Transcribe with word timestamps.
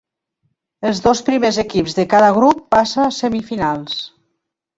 Els 0.91 1.01
dos 1.07 1.21
primers 1.27 1.59
equips 1.63 1.95
de 1.99 2.05
cada 2.15 2.31
grup 2.39 2.65
passa 2.77 3.05
a 3.05 3.13
semifinals. 3.19 4.01